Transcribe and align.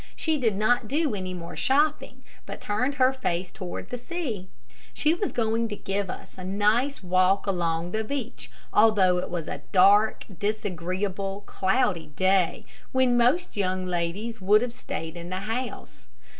She 0.15 0.39
did 0.39 0.55
not 0.55 0.87
do 0.87 1.13
any 1.13 1.35
more 1.35 1.55
shopping, 1.55 2.23
but 2.47 2.59
turned 2.59 2.95
her 2.95 3.13
face 3.13 3.51
toward 3.51 3.91
the 3.91 3.99
sea. 3.99 4.49
She 4.95 5.13
was 5.13 5.31
going 5.31 5.67
to 5.67 5.75
give 5.75 6.09
us 6.09 6.39
a 6.39 6.43
nice 6.43 7.03
walk 7.03 7.45
along 7.45 7.91
the 7.91 8.03
beach, 8.03 8.49
although 8.73 9.19
it 9.19 9.29
was 9.29 9.47
a 9.47 9.61
dark, 9.71 10.25
disagreeable, 10.39 11.43
cloudy 11.45 12.07
day, 12.15 12.65
when 12.91 13.15
most 13.15 13.55
young 13.55 13.85
ladies 13.85 14.41
would 14.41 14.63
have 14.63 14.73
stayed 14.73 15.15
in 15.15 15.29
the 15.29 15.41
house. 15.41 16.07